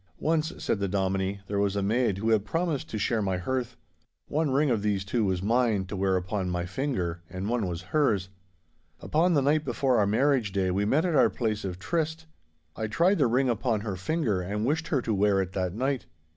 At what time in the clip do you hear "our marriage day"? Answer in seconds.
9.99-10.71